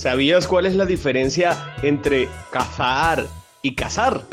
[0.00, 3.26] ¿Sabías cuál es la diferencia entre cazar
[3.60, 4.24] y cazar?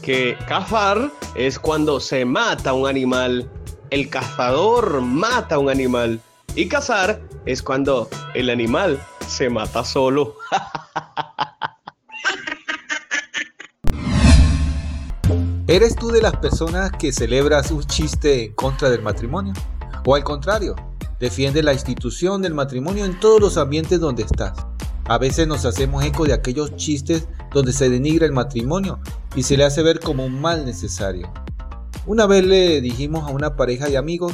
[0.00, 3.50] Que cazar es cuando se mata un animal,
[3.90, 6.22] el cazador mata un animal
[6.54, 10.36] y cazar es cuando el animal se mata solo.
[15.66, 19.52] ¿Eres tú de las personas que celebras un chiste en contra del matrimonio?
[20.06, 20.76] ¿O al contrario,
[21.22, 24.54] defiende la institución del matrimonio en todos los ambientes donde estás?
[25.04, 28.98] A veces nos hacemos eco de aquellos chistes donde se denigra el matrimonio
[29.36, 31.32] y se le hace ver como un mal necesario.
[32.06, 34.32] Una vez le dijimos a una pareja de amigos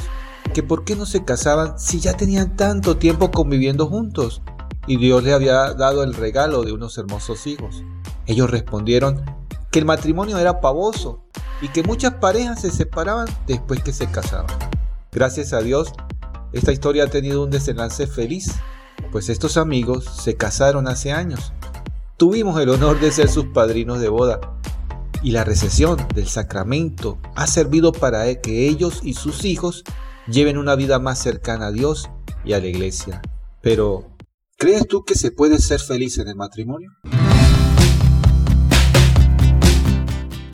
[0.51, 4.41] que por qué no se casaban si ya tenían tanto tiempo conviviendo juntos
[4.87, 7.83] y Dios le había dado el regalo de unos hermosos hijos.
[8.25, 9.23] Ellos respondieron
[9.69, 11.23] que el matrimonio era pavoso
[11.61, 14.57] y que muchas parejas se separaban después que se casaban.
[15.11, 15.93] Gracias a Dios,
[16.53, 18.55] esta historia ha tenido un desenlace feliz,
[19.11, 21.53] pues estos amigos se casaron hace años.
[22.17, 24.39] Tuvimos el honor de ser sus padrinos de boda
[25.21, 29.83] y la recesión del sacramento ha servido para que ellos y sus hijos
[30.27, 32.09] lleven una vida más cercana a Dios
[32.43, 33.21] y a la iglesia.
[33.61, 34.15] Pero,
[34.57, 36.91] ¿crees tú que se puede ser feliz en el matrimonio?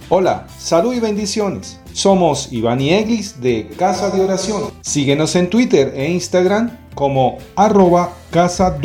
[0.07, 1.79] Hola, salud y bendiciones.
[1.91, 4.65] Somos Iván y Eglis de Casa de Oración.
[4.81, 8.77] Síguenos en Twitter e Instagram como arroba Casa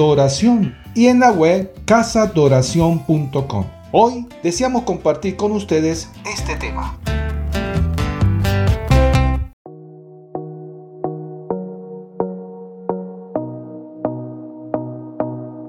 [0.95, 3.67] y en la web casadoración.com.
[3.93, 6.99] Hoy deseamos compartir con ustedes este tema.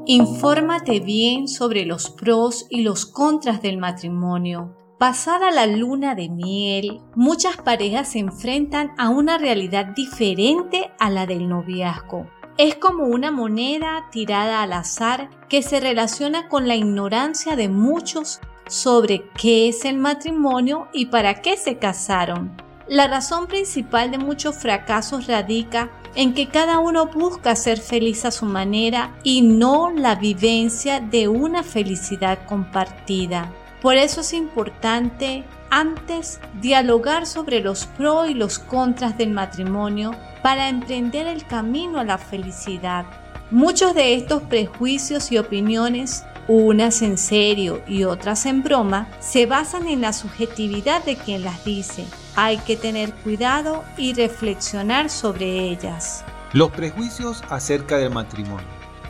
[0.06, 4.78] Infórmate bien sobre los pros y los contras del matrimonio.
[5.02, 11.26] Pasada la luna de miel, muchas parejas se enfrentan a una realidad diferente a la
[11.26, 12.30] del noviazgo.
[12.60, 18.42] Es como una moneda tirada al azar que se relaciona con la ignorancia de muchos
[18.68, 22.56] sobre qué es el matrimonio y para qué se casaron.
[22.88, 28.30] La razón principal de muchos fracasos radica en que cada uno busca ser feliz a
[28.30, 33.52] su manera y no la vivencia de una felicidad compartida.
[33.82, 40.12] Por eso es importante antes dialogar sobre los pros y los contras del matrimonio
[40.44, 43.06] para emprender el camino a la felicidad.
[43.50, 49.88] Muchos de estos prejuicios y opiniones, unas en serio y otras en broma, se basan
[49.88, 52.06] en la subjetividad de quien las dice.
[52.36, 56.24] Hay que tener cuidado y reflexionar sobre ellas.
[56.54, 58.68] Los prejuicios acerca del matrimonio.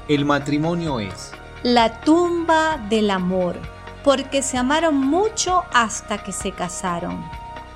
[0.07, 1.31] El matrimonio es
[1.63, 3.59] la tumba del amor
[4.03, 7.23] porque se amaron mucho hasta que se casaron.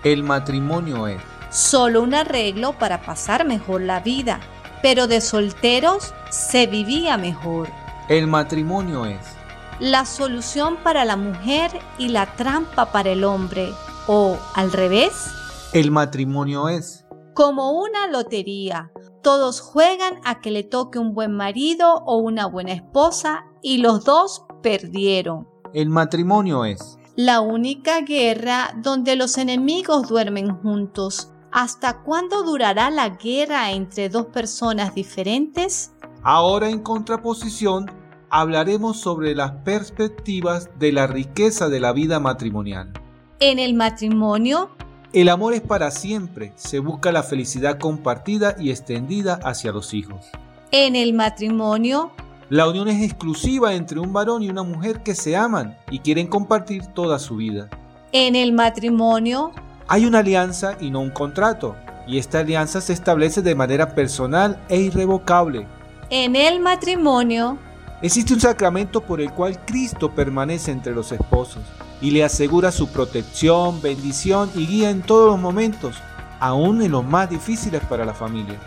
[0.04, 4.40] El matrimonio es solo un arreglo para pasar mejor la vida,
[4.82, 7.70] pero de solteros se vivía mejor.
[8.08, 9.36] El matrimonio es
[9.80, 13.74] la solución para la mujer y la trampa para el hombre,
[14.08, 15.32] o al revés.
[15.74, 18.92] El matrimonio es como una lotería.
[19.22, 24.06] Todos juegan a que le toque un buen marido o una buena esposa y los
[24.06, 25.48] dos perdieron.
[25.76, 31.34] El matrimonio es la única guerra donde los enemigos duermen juntos.
[31.52, 35.92] ¿Hasta cuándo durará la guerra entre dos personas diferentes?
[36.24, 37.92] Ahora en contraposición
[38.30, 42.94] hablaremos sobre las perspectivas de la riqueza de la vida matrimonial.
[43.42, 44.70] En el matrimonio,
[45.12, 50.26] el amor es para siempre, se busca la felicidad compartida y extendida hacia los hijos.
[50.72, 52.14] En el matrimonio,
[52.50, 56.28] la unión es exclusiva entre un varón y una mujer que se aman y quieren
[56.28, 57.70] compartir toda su vida.
[58.12, 59.52] En el matrimonio
[59.88, 61.76] hay una alianza y no un contrato,
[62.08, 65.68] y esta alianza se establece de manera personal e irrevocable.
[66.12, 67.58] En el matrimonio
[68.04, 71.64] existe un sacramento por el cual Cristo permanece entre los esposos
[72.00, 75.96] y le asegura su protección, bendición y guía en todos los momentos,
[76.40, 78.60] aún en los más difíciles para la familia.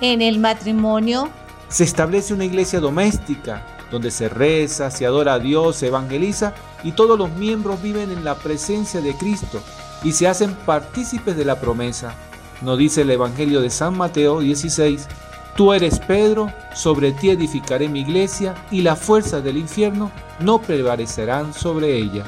[0.00, 1.28] En el matrimonio
[1.68, 6.92] se establece una iglesia doméstica donde se reza, se adora a Dios, se evangeliza y
[6.92, 9.60] todos los miembros viven en la presencia de Cristo
[10.02, 12.14] y se hacen partícipes de la promesa.
[12.62, 15.06] Nos dice el Evangelio de San Mateo 16,
[15.56, 21.54] Tú eres Pedro, sobre ti edificaré mi iglesia y las fuerzas del infierno no prevalecerán
[21.54, 22.24] sobre ella.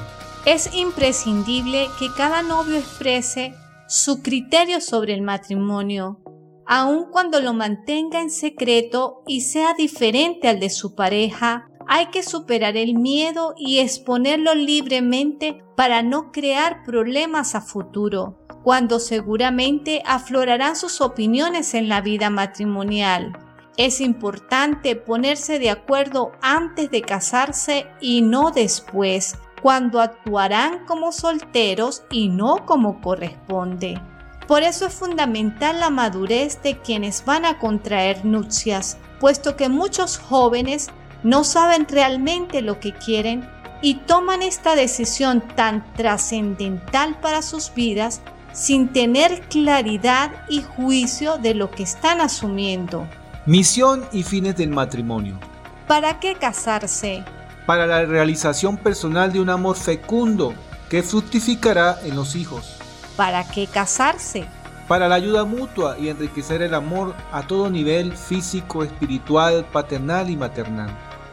[0.46, 3.54] Es imprescindible que cada novio exprese
[3.86, 6.20] su criterio sobre el matrimonio
[6.68, 12.22] aun cuando lo mantenga en secreto y sea diferente al de su pareja, hay que
[12.22, 20.76] superar el miedo y exponerlo libremente para no crear problemas a futuro, cuando seguramente aflorarán
[20.76, 23.32] sus opiniones en la vida matrimonial.
[23.78, 32.04] Es importante ponerse de acuerdo antes de casarse y no después, cuando actuarán como solteros
[32.10, 33.98] y no como corresponde.
[34.48, 40.16] Por eso es fundamental la madurez de quienes van a contraer nupcias, puesto que muchos
[40.16, 40.88] jóvenes
[41.22, 43.46] no saben realmente lo que quieren
[43.82, 48.22] y toman esta decisión tan trascendental para sus vidas
[48.54, 53.06] sin tener claridad y juicio de lo que están asumiendo.
[53.44, 55.38] Misión y fines del matrimonio.
[55.86, 57.22] ¿Para qué casarse?
[57.66, 60.54] Para la realización personal de un amor fecundo
[60.88, 62.77] que fructificará en los hijos
[63.18, 64.46] ¿Para qué casarse?
[64.86, 70.36] Para la ayuda mutua y enriquecer el amor a todo nivel físico, espiritual, paternal y
[70.36, 70.88] maternal.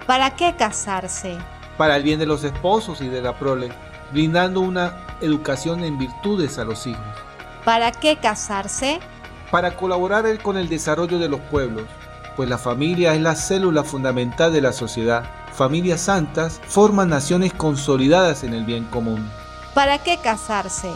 [0.08, 1.38] ¿Para qué casarse?
[1.78, 3.70] Para el bien de los esposos y de la prole,
[4.12, 7.06] brindando una educación en virtudes a los hijos.
[7.64, 9.00] ¿Para qué casarse?
[9.52, 11.86] Para colaborar con el desarrollo de los pueblos,
[12.36, 15.24] pues la familia es la célula fundamental de la sociedad.
[15.54, 19.30] Familias santas forman naciones consolidadas en el bien común.
[19.76, 20.90] ¿Para qué casarse?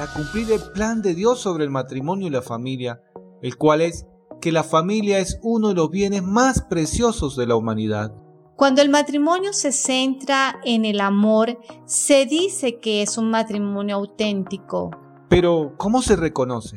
[0.00, 3.02] Para cumplir el plan de Dios sobre el matrimonio y la familia,
[3.42, 4.06] el cual es
[4.40, 8.10] que la familia es uno de los bienes más preciosos de la humanidad.
[8.56, 14.90] Cuando el matrimonio se centra en el amor, se dice que es un matrimonio auténtico.
[15.28, 16.76] Pero, ¿cómo se reconoce?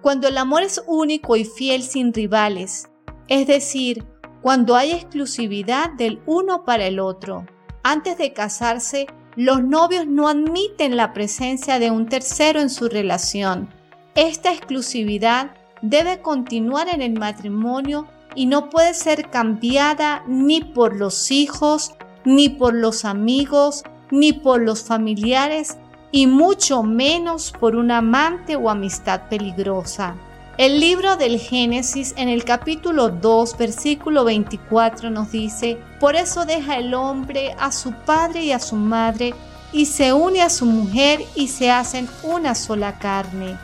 [0.00, 2.88] Cuando el amor es único y fiel sin rivales,
[3.26, 4.06] es decir,
[4.40, 7.44] cuando hay exclusividad del uno para el otro.
[7.82, 13.68] Antes de casarse, los novios no admiten la presencia de un tercero en su relación.
[14.14, 21.30] Esta exclusividad debe continuar en el matrimonio y no puede ser cambiada ni por los
[21.30, 21.94] hijos,
[22.24, 25.78] ni por los amigos, ni por los familiares,
[26.10, 30.14] y mucho menos por un amante o amistad peligrosa.
[30.62, 36.78] El libro del Génesis en el capítulo 2, versículo 24 nos dice, por eso deja
[36.78, 39.34] el hombre a su padre y a su madre
[39.72, 43.58] y se une a su mujer y se hacen una sola carne.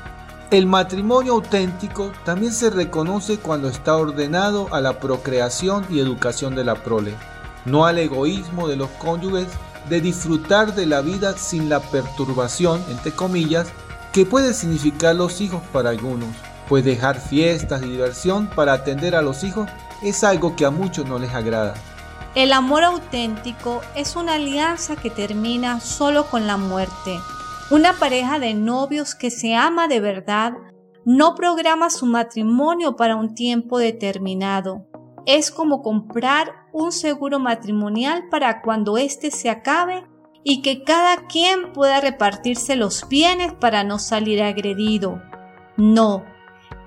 [0.50, 6.64] El matrimonio auténtico también se reconoce cuando está ordenado a la procreación y educación de
[6.64, 7.14] la prole,
[7.64, 9.46] no al egoísmo de los cónyuges
[9.88, 13.68] de disfrutar de la vida sin la perturbación, entre comillas,
[14.12, 19.22] que puede significar los hijos para algunos pues dejar fiestas y diversión para atender a
[19.22, 19.68] los hijos
[20.02, 21.74] es algo que a muchos no les agrada.
[22.34, 27.18] El amor auténtico es una alianza que termina solo con la muerte.
[27.70, 30.52] Una pareja de novios que se ama de verdad
[31.04, 34.86] no programa su matrimonio para un tiempo determinado.
[35.26, 40.06] Es como comprar un seguro matrimonial para cuando éste se acabe
[40.44, 45.20] y que cada quien pueda repartirse los bienes para no salir agredido.
[45.76, 46.24] No,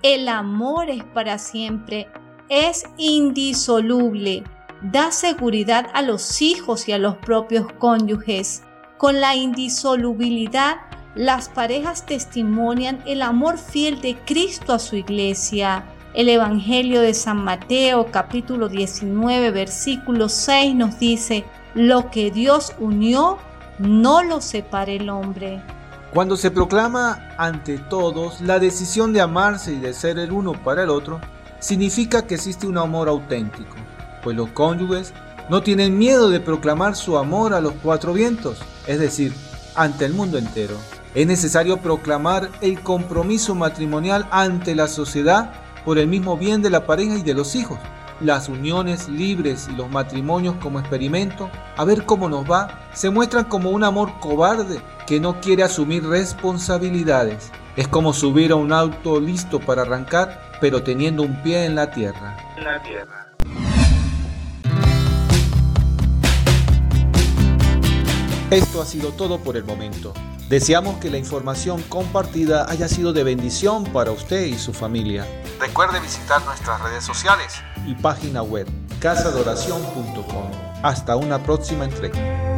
[0.04, 2.08] el amor es para siempre,
[2.50, 4.44] es indisoluble,
[4.82, 8.64] da seguridad a los hijos y a los propios cónyuges.
[8.98, 10.78] Con la indisolubilidad,
[11.16, 15.86] las parejas testimonian el amor fiel de Cristo a su iglesia.
[16.14, 23.38] El Evangelio de San Mateo capítulo 19 versículo 6 nos dice, lo que Dios unió,
[23.80, 25.62] no lo separe el hombre.
[26.14, 30.84] Cuando se proclama ante todos la decisión de amarse y de ser el uno para
[30.84, 31.22] el otro,
[31.60, 33.78] significa que existe un amor auténtico,
[34.22, 35.14] pues los cónyuges
[35.50, 39.34] no tienen miedo de proclamar su amor a los cuatro vientos, es decir,
[39.74, 40.76] ante el mundo entero.
[41.16, 45.54] Es necesario proclamar el compromiso matrimonial ante la sociedad
[45.86, 47.80] por el mismo bien de la pareja y de los hijos.
[48.24, 53.46] Las uniones libres y los matrimonios como experimento, a ver cómo nos va, se muestran
[53.46, 57.52] como un amor cobarde que no quiere asumir responsabilidades.
[57.76, 61.90] Es como subir a un auto listo para arrancar, pero teniendo un pie en la
[61.90, 62.38] tierra.
[62.62, 63.28] la tierra.
[68.52, 70.14] Esto ha sido todo por el momento.
[70.52, 75.26] Deseamos que la información compartida haya sido de bendición para usted y su familia.
[75.62, 78.68] Recuerde visitar nuestras redes sociales y página web
[79.00, 80.52] casadoración.com.
[80.84, 82.51] Hasta una próxima entrega.